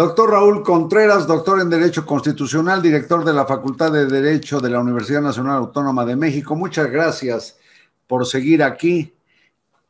[0.00, 4.80] Doctor Raúl Contreras, doctor en Derecho Constitucional, director de la Facultad de Derecho de la
[4.80, 6.56] Universidad Nacional Autónoma de México.
[6.56, 7.58] Muchas gracias
[8.06, 9.12] por seguir aquí.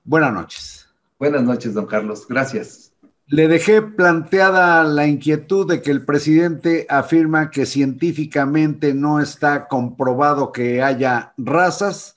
[0.02, 0.88] Buenas noches.
[1.16, 2.26] Buenas noches, don Carlos.
[2.28, 2.90] Gracias.
[3.28, 10.50] Le dejé planteada la inquietud de que el presidente afirma que científicamente no está comprobado
[10.50, 12.16] que haya razas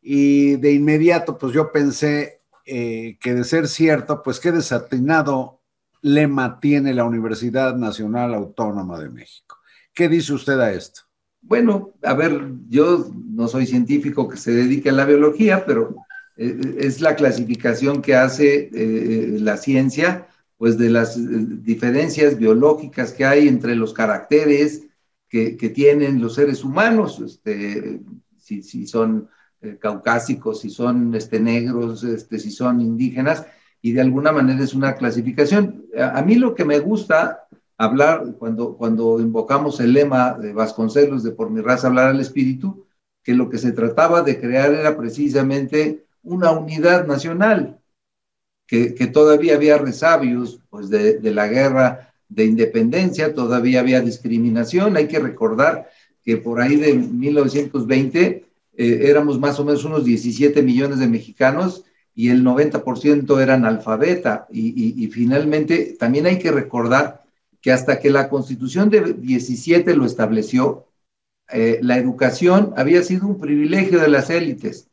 [0.00, 5.57] y de inmediato pues yo pensé eh, que de ser cierto pues qué desatinado
[6.02, 9.56] lema tiene la Universidad Nacional Autónoma de México.
[9.92, 11.02] ¿Qué dice usted a esto?
[11.40, 15.96] Bueno, a ver, yo no soy científico que se dedique a la biología, pero
[16.36, 23.12] eh, es la clasificación que hace eh, la ciencia, pues de las eh, diferencias biológicas
[23.12, 24.84] que hay entre los caracteres
[25.28, 28.00] que, tienen los seres humanos, este,
[28.38, 29.28] si, son
[29.78, 33.44] caucásicos, si son este, negros, este, si son indígenas,
[33.80, 35.84] y de alguna manera es una clasificación.
[35.96, 41.30] A, mí lo que me gusta hablar cuando, cuando invocamos el lema de Vasconcelos de
[41.30, 42.86] por mi raza hablar al espíritu,
[43.22, 47.78] que lo que se trataba de crear era precisamente una unidad nacional,
[48.66, 54.96] que, que todavía había resabios pues de, de, la guerra de independencia, todavía había discriminación.
[54.96, 55.88] Hay que recordar
[56.24, 58.44] que por ahí de 1920
[58.76, 61.84] eh, éramos más o menos unos 17 millones de mexicanos
[62.18, 64.48] y el 90% eran alfabeta.
[64.50, 67.22] Y, finalmente también hay que recordar
[67.60, 70.88] que hasta que la constitución de 17 lo estableció,
[71.52, 74.88] eh, la educación había sido un privilegio de las élites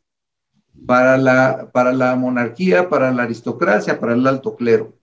[0.86, 4.94] para la, para la monarquía, para la aristocracia, para el alto clero.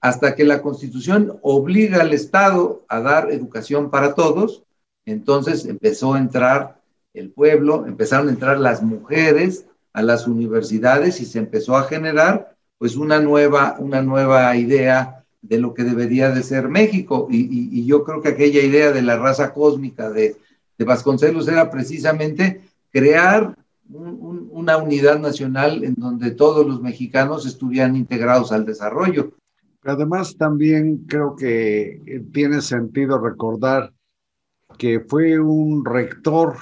[0.00, 4.62] Hasta que la constitución obliga al Estado a dar educación para todos,
[5.06, 6.80] entonces empezó a entrar
[7.14, 12.54] el pueblo, empezaron a entrar las mujeres, a las universidades y se empezó a generar
[12.76, 17.28] pues una nueva, una nueva idea de lo que debería de ser México.
[17.30, 20.36] Y, yo creo que aquella idea de la raza cósmica de,
[20.76, 22.60] Vasconcelos era precisamente
[22.90, 23.56] crear
[23.88, 29.32] una unidad nacional en donde todos los mexicanos estuvieran integrados al desarrollo.
[29.84, 33.92] Además, también creo que tiene sentido recordar
[34.76, 36.56] que fue un rector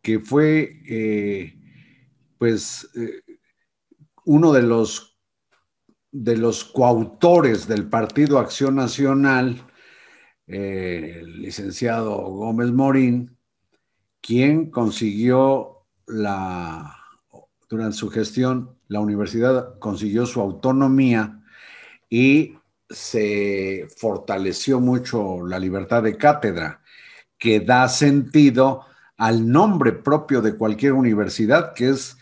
[0.00, 1.55] que fue eh,
[2.38, 3.22] pues eh,
[4.24, 5.18] uno de los,
[6.10, 9.62] de los coautores del Partido Acción Nacional,
[10.46, 13.36] eh, el licenciado Gómez Morín,
[14.20, 16.96] quien consiguió la,
[17.68, 21.42] durante su gestión, la universidad consiguió su autonomía
[22.08, 22.54] y
[22.88, 26.82] se fortaleció mucho la libertad de cátedra,
[27.38, 28.84] que da sentido
[29.16, 32.16] al nombre propio de cualquier universidad, que es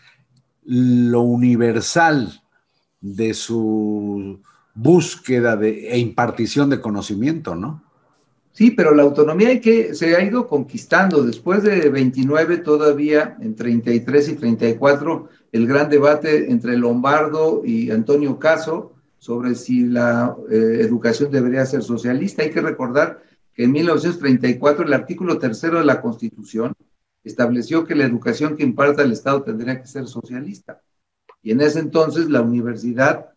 [0.65, 2.41] lo universal
[3.01, 4.39] de su
[4.73, 7.83] búsqueda de, e impartición de conocimiento, ¿no?
[8.51, 11.23] Sí, pero la autonomía hay que, se ha ido conquistando.
[11.23, 18.39] Después de 29, todavía en 33 y 34, el gran debate entre Lombardo y Antonio
[18.39, 22.43] Caso sobre si la eh, educación debería ser socialista.
[22.43, 26.73] Hay que recordar que en 1934 el artículo tercero de la Constitución
[27.25, 30.81] estableció que la educación que imparta el Estado tendría que ser socialista.
[31.41, 33.31] Y en ese entonces la universidad,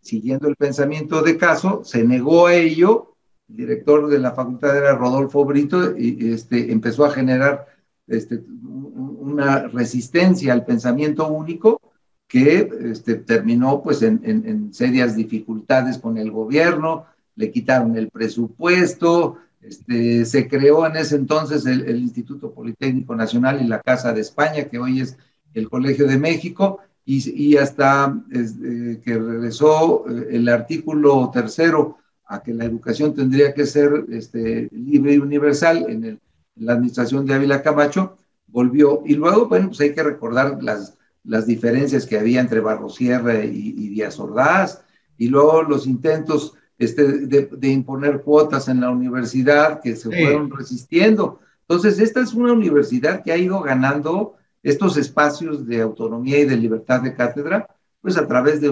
[0.00, 3.14] siguiendo el pensamiento de Caso, se negó a ello.
[3.48, 7.66] El director de la facultad era Rodolfo Brito y este, empezó a generar
[8.06, 11.80] este, una resistencia al pensamiento único
[12.26, 19.38] que este, terminó pues en, en serias dificultades con el gobierno, le quitaron el presupuesto,
[19.60, 24.64] este, se creó en ese entonces el, Instituto Politécnico Nacional y la Casa de España,
[24.64, 25.16] que hoy es
[25.54, 32.52] el Colegio de México, y, hasta este, que regresó eh, el artículo tercero a que
[32.52, 36.20] la educación tendría que ser este, libre y universal en,
[36.56, 38.16] la administración de Ávila Camacho,
[38.46, 39.02] volvió.
[39.04, 43.74] Y luego, bueno, pues hay que recordar las, las diferencias que había entre Barrosierra y,
[43.76, 44.82] y Díaz Ordaz,
[45.18, 51.40] y luego los intentos este, de, imponer cuotas en la universidad que se fueron resistiendo.
[51.62, 56.56] Entonces, esta es una universidad que ha ido ganando estos espacios de autonomía y de
[56.56, 57.66] libertad de cátedra,
[58.00, 58.70] pues a través de,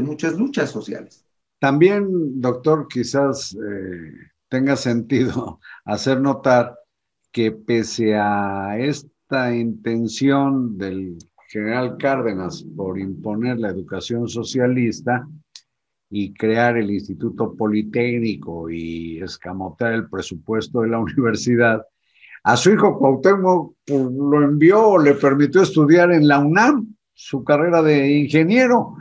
[0.00, 1.24] muchas luchas sociales.
[1.58, 4.12] También, doctor, quizás eh,
[4.48, 6.76] tenga sentido hacer notar
[7.32, 11.16] que pese a esta intención del
[11.48, 15.26] general Cárdenas por imponer la educación socialista,
[16.10, 21.82] y crear el Instituto Politécnico y escamotear el presupuesto de la universidad,
[22.42, 27.82] a su hijo Cuauhtémoc pues, lo envió, le permitió estudiar en la UNAM su carrera
[27.82, 28.96] de ingeniero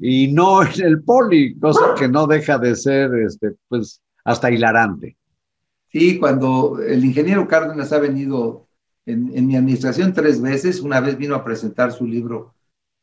[0.00, 5.16] y no en el poli, cosa que no deja de ser, este, pues, hasta hilarante.
[5.90, 8.66] Sí, cuando el ingeniero Cárdenas ha venido
[9.06, 12.54] en, mi administración tres veces, una vez vino a presentar su libro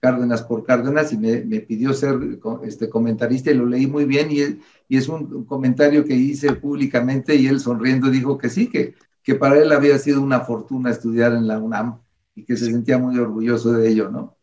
[0.02, 2.18] Cárdenas por Cárdenas y me, pidió ser
[2.64, 7.36] este, comentarista y lo leí muy bien y, y es un, comentario que hice públicamente
[7.36, 11.34] y él sonriendo dijo que sí, que, que para él había sido una fortuna estudiar
[11.34, 12.02] en la UNAM
[12.36, 14.38] y que se sentía muy orgulloso de ello, ¿no?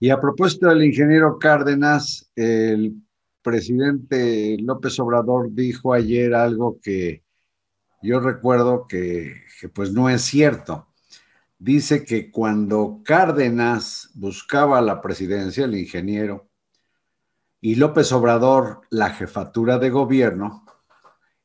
[0.00, 2.96] Y a propósito del ingeniero Cárdenas, el
[3.42, 7.22] presidente López Obrador dijo ayer algo que
[8.02, 9.42] yo recuerdo que,
[9.72, 10.88] pues no es cierto.
[11.64, 16.50] Dice que cuando Cárdenas buscaba la presidencia, el ingeniero,
[17.60, 20.64] y López Obrador la jefatura de gobierno,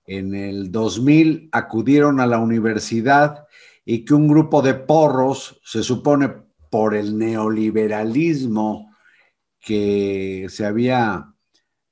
[0.08, 3.46] en el 2000 acudieron a la universidad
[3.86, 6.34] y que un grupo de porros, se supone
[6.72, 8.96] por el neoliberalismo
[9.60, 11.32] que se había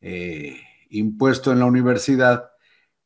[0.01, 0.57] eh,
[0.89, 2.49] impuesto en la universidad,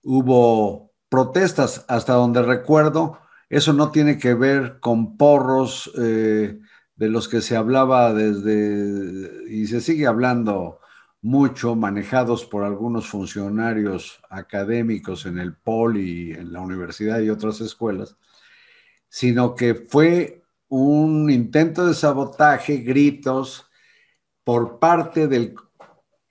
[0.02, 3.20] hubo protestas, hasta donde recuerdo,
[3.50, 6.60] eso no tiene que ver con porros eh,
[6.96, 10.80] de los que se hablaba desde, y se sigue hablando
[11.22, 18.16] mucho, manejados por algunos funcionarios académicos en el POLI, en la universidad y otras escuelas,
[19.10, 23.66] sino que fue un intento de sabotaje, gritos
[24.44, 25.56] por parte del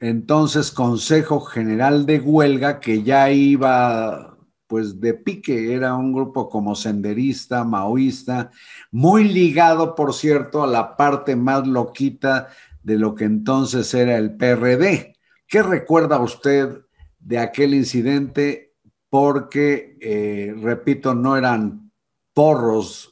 [0.01, 4.38] entonces Consejo General de Huelga, que ya iba
[4.69, 8.51] pues de pique, era un grupo como senderista, maoísta,
[8.93, 12.49] muy ligado, por cierto, a la parte más loquita
[12.83, 15.17] de lo que entonces era el PRD.
[15.47, 16.83] ¿Qué recuerda usted
[17.19, 18.75] de aquel incidente?
[19.09, 21.91] Porque, eh, repito, no eran
[22.35, 23.11] porros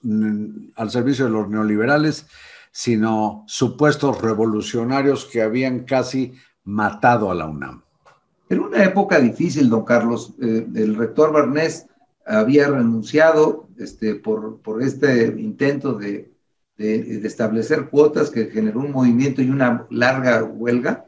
[0.77, 2.27] al servicio de los neoliberales,
[2.71, 7.86] sino supuestos revolucionarios que habían casi matado a la UNAM.
[8.49, 11.87] En una época difícil, don Carlos, eh, el rector Barnés
[12.25, 16.33] había renunciado este, por, este intento de,
[16.79, 21.07] establecer cuotas que generó un movimiento y una larga huelga.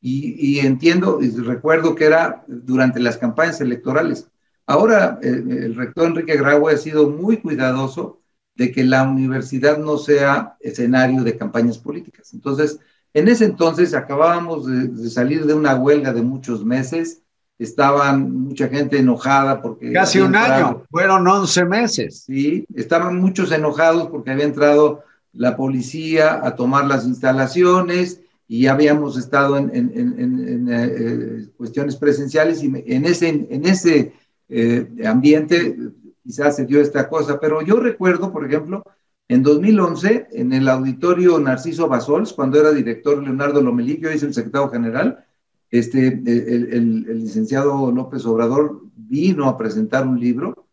[0.00, 4.28] Y, entiendo y recuerdo que era durante las campañas electorales.
[4.66, 8.20] Ahora, eh, el rector Enrique Graue ha sido muy cuidadoso
[8.54, 12.32] de que la universidad no sea escenario de campañas políticas.
[12.32, 12.80] Entonces,
[13.14, 17.22] en ese entonces acabábamos de, salir de una huelga de muchos meses,
[17.58, 19.92] estaban mucha gente enojada porque...
[19.92, 22.24] Casi un año, fueron 11 meses.
[22.26, 29.16] Sí, estaban muchos enojados porque había entrado la policía a tomar las instalaciones y habíamos
[29.16, 34.12] estado en, en, eh, eh, cuestiones presenciales y en ese, en ese
[34.48, 35.76] eh, ambiente,
[36.22, 38.84] quizás se dio esta cosa, pero yo recuerdo, por ejemplo,
[39.32, 44.34] en 2011, en el auditorio Narciso Basols, cuando era director Leonardo Lomelí, yo hice el
[44.34, 45.24] secretario general,
[45.70, 50.66] este, el, licenciado López Obrador vino a presentar un libro.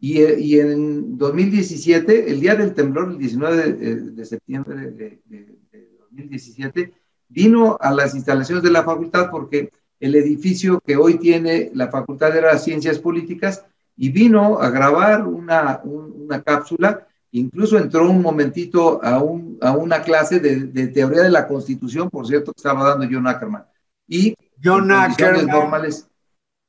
[0.00, 6.92] Y, y, en 2017, el día del temblor, el 19 de, septiembre de, de 2017,
[7.28, 9.70] vino a las instalaciones de la facultad porque
[10.00, 13.64] el edificio que hoy tiene la Facultad de las Ciencias Políticas
[13.96, 20.02] y vino a grabar una, una cápsula, incluso entró un momentito a, un, a una
[20.02, 23.64] clase de, teoría de la Constitución, por cierto, que estaba dando John Ackerman.
[24.06, 26.08] Y John Ackerman, normales,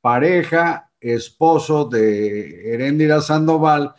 [0.00, 3.94] pareja, esposo de Herendira Sandoval,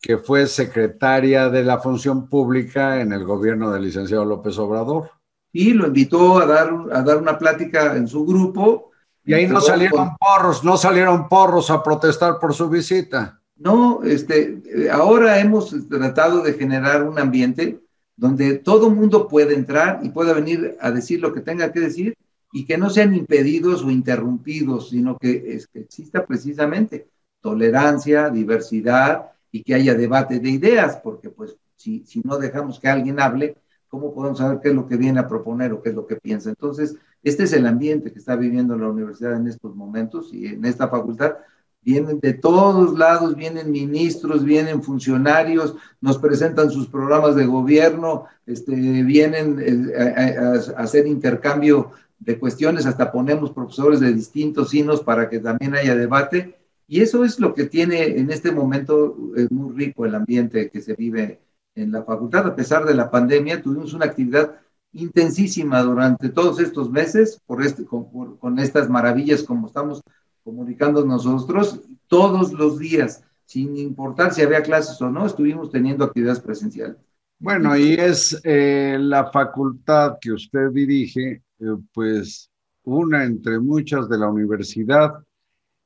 [0.00, 5.10] que fue secretaria de la Función Pública en el gobierno del licenciado López Obrador
[5.52, 8.90] y lo invitó a dar, a dar una plática en su grupo.
[9.24, 13.39] Y ahí no salieron porros, no salieron porros a protestar por su visita.
[13.60, 17.78] No, este, ahora hemos tratado de generar un ambiente
[18.16, 22.16] donde todo mundo puede entrar y pueda venir a decir lo que tenga que decir
[22.52, 27.10] y que no sean impedidos o interrumpidos, sino que, es, que exista precisamente
[27.42, 32.88] tolerancia, diversidad y que haya debate de ideas, porque pues si, si no dejamos que
[32.88, 35.94] alguien hable, ¿cómo podemos saber qué es lo que viene a proponer o qué es
[35.94, 36.48] lo que piensa?
[36.48, 40.64] Entonces, este es el ambiente que está viviendo la universidad en estos momentos y en
[40.64, 41.34] esta facultad.
[41.82, 48.72] Vienen de todos lados, vienen ministros, vienen funcionarios, nos presentan sus programas de gobierno, este,
[48.72, 55.38] vienen eh, a, hacer intercambio de cuestiones, hasta ponemos profesores de distintos signos para que
[55.38, 56.58] también haya debate.
[56.86, 60.82] Y eso es lo que tiene en este momento, es muy rico el ambiente que
[60.82, 61.40] se vive
[61.74, 64.56] en la facultad, a pesar de la pandemia, tuvimos una actividad
[64.92, 70.02] intensísima durante todos estos meses por este, con, estas maravillas como estamos
[70.42, 76.40] comunicando nosotros, todos los días, sin importar si había clases o no, estuvimos teniendo actividades
[76.40, 76.96] presenciales.
[77.38, 82.50] Bueno, y es eh, la facultad que usted dirige, eh, pues
[82.84, 85.14] una entre muchas de la universidad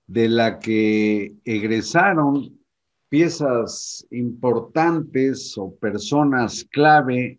[0.06, 2.58] de la que egresaron
[3.08, 7.38] piezas importantes o personas clave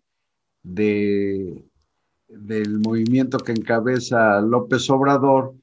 [0.62, 1.62] de,
[2.28, 5.54] del movimiento que encabeza López Obrador,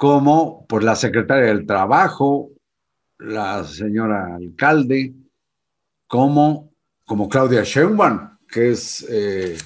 [0.00, 2.52] como pues, la secretaria del Trabajo,
[3.18, 5.12] la señora alcalde,
[6.06, 6.72] como
[7.04, 9.58] como Claudia Sheinbaum, que es eh,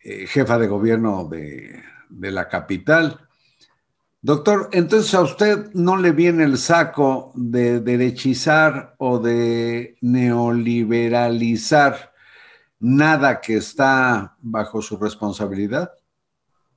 [0.00, 3.20] eh, jefa de gobierno de, de la capital.
[4.20, 12.12] Doctor, entonces a usted no le viene el saco de derechizar o de neoliberalizar
[12.80, 15.92] nada que está bajo su responsabilidad?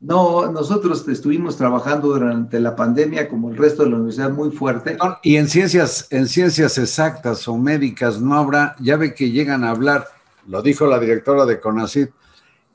[0.01, 4.97] No, nosotros estuvimos trabajando durante la pandemia como el resto de la universidad muy fuerte.
[5.23, 9.71] Y en ciencias, en ciencias exactas o médicas no habrá, ya ve que llegan a
[9.71, 10.05] hablar,
[10.47, 12.11] lo dijo la directora de CONACYT,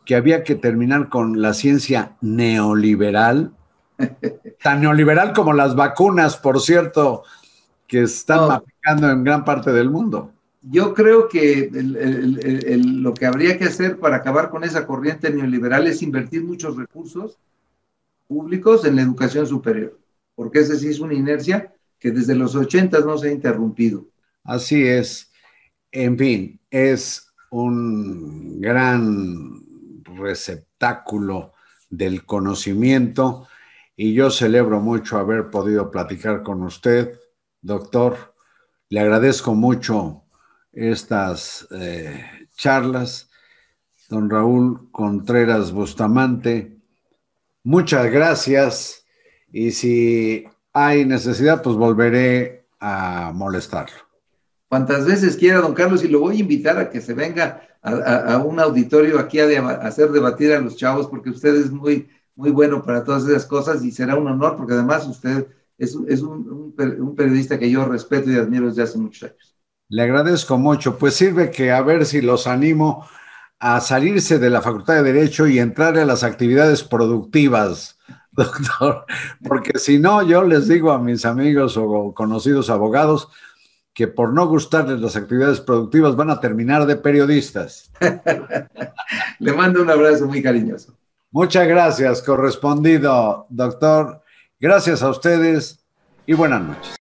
[0.05, 3.53] que había que terminar con la ciencia neoliberal,
[4.63, 7.23] tan neoliberal como las vacunas, por cierto,
[7.87, 10.34] que están aplicando en gran parte del mundo
[10.71, 16.03] yo creo que lo que habría que hacer para acabar con esa corriente neoliberal es
[16.03, 17.39] invertir muchos recursos
[18.27, 19.99] públicos en la educación superior,
[20.35, 24.07] porque esa sí es una inercia que desde los 80 no se ha interrumpido.
[24.43, 25.31] Así es.
[25.93, 29.63] En fin, es un gran
[30.05, 31.53] receptáculo
[31.91, 33.47] del conocimiento
[33.97, 37.19] y yo celebro mucho haber podido platicar con usted,
[37.61, 38.35] doctor.
[38.89, 40.24] Le agradezco mucho
[40.75, 42.25] estas eh,
[42.57, 43.31] charlas.
[44.09, 46.77] Don Raúl Contreras Bustamante,
[47.63, 49.05] muchas gracias
[49.51, 53.97] y si hay necesidad, pues volveré a molestarlo.
[54.69, 58.39] Cuantas veces quiera, don Carlos, y lo voy a invitar a que se venga a,
[58.39, 62.83] un auditorio aquí a, hacer debatir a los chavos, porque usted es muy, muy bueno
[62.83, 65.47] para todas esas cosas y será un honor, porque además usted
[65.79, 69.54] es, un periodista que yo respeto y admiro desde hace muchos años.
[69.89, 70.99] Le agradezco mucho.
[70.99, 73.07] Pues sirve que a ver si los animo
[73.59, 77.99] a salirse de la Facultad de Derecho y entrar a las actividades productivas,
[78.33, 79.05] doctor.
[79.47, 83.29] Porque si no, yo les digo a mis amigos o conocidos abogados
[83.95, 87.93] que por no gustarles las actividades productivas van a terminar de periodistas.
[89.39, 90.99] Le mando un abrazo muy cariñoso.
[91.31, 94.23] Muchas gracias, correspondido, doctor.
[94.59, 95.85] Gracias a ustedes
[96.27, 97.04] y buenas noches.